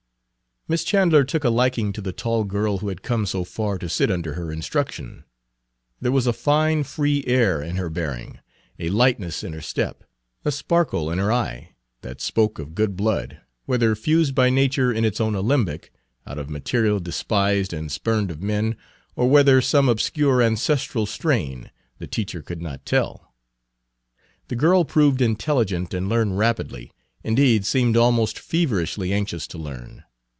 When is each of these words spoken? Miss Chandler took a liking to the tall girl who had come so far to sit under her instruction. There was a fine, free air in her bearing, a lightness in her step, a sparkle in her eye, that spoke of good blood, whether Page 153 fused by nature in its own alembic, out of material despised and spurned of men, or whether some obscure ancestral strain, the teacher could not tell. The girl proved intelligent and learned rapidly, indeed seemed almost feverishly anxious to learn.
Miss 0.67 0.83
Chandler 0.85 1.23
took 1.25 1.43
a 1.43 1.49
liking 1.49 1.91
to 1.91 1.99
the 2.01 2.13
tall 2.13 2.43
girl 2.45 2.77
who 2.77 2.87
had 2.89 3.01
come 3.01 3.25
so 3.25 3.43
far 3.43 3.77
to 3.79 3.89
sit 3.89 4.09
under 4.11 4.35
her 4.35 4.51
instruction. 4.53 5.23
There 5.99 6.11
was 6.13 6.27
a 6.27 6.31
fine, 6.31 6.83
free 6.85 7.23
air 7.27 7.61
in 7.63 7.75
her 7.77 7.89
bearing, 7.89 8.39
a 8.79 8.89
lightness 8.89 9.43
in 9.43 9.51
her 9.53 9.59
step, 9.59 10.03
a 10.45 10.51
sparkle 10.51 11.11
in 11.11 11.17
her 11.17 11.29
eye, 11.31 11.73
that 12.03 12.21
spoke 12.21 12.57
of 12.59 12.75
good 12.75 12.95
blood, 12.95 13.41
whether 13.65 13.95
Page 13.95 14.05
153 14.07 14.13
fused 14.13 14.35
by 14.35 14.49
nature 14.51 14.93
in 14.93 15.03
its 15.03 15.19
own 15.19 15.35
alembic, 15.35 15.91
out 16.27 16.37
of 16.37 16.49
material 16.49 16.99
despised 17.01 17.73
and 17.73 17.91
spurned 17.91 18.29
of 18.31 18.41
men, 18.43 18.77
or 19.17 19.27
whether 19.27 19.59
some 19.61 19.89
obscure 19.89 20.41
ancestral 20.43 21.05
strain, 21.07 21.69
the 21.97 22.07
teacher 22.07 22.41
could 22.43 22.61
not 22.61 22.85
tell. 22.85 23.33
The 24.47 24.55
girl 24.55 24.85
proved 24.85 25.21
intelligent 25.21 25.93
and 25.95 26.07
learned 26.07 26.37
rapidly, 26.37 26.91
indeed 27.25 27.65
seemed 27.65 27.97
almost 27.97 28.37
feverishly 28.39 29.11
anxious 29.11 29.47
to 29.47 29.57
learn. 29.57 30.03